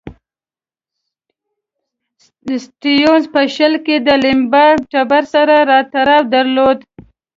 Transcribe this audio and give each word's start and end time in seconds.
سټیونز 2.63 3.23
په 3.33 3.41
شل 3.55 3.73
کې 3.85 3.95
د 4.07 4.09
لیمبا 4.23 4.65
ټبر 4.91 5.23
سره 5.33 5.55
تړاو 5.93 6.29
درلود. 6.33 6.77